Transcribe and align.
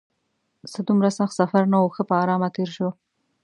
څه 0.73 0.79
دومره 0.87 1.09
سخت 1.17 1.33
سفر 1.41 1.63
نه 1.73 1.77
و، 1.81 1.93
ښه 1.95 2.03
په 2.09 2.15
ارامه 2.23 2.49
تېر 2.55 2.69
شو. 2.75 2.89